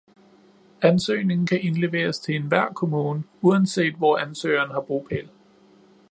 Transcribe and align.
Ansøgningen 0.81 1.47
kan 1.47 1.61
indleveres 1.61 2.19
til 2.19 2.35
enhver 2.35 2.73
kommune, 2.73 3.23
uanset 3.41 3.95
hvor 3.95 4.17
ansøgeren 4.17 4.71
har 4.71 4.81
bopæl 4.81 5.29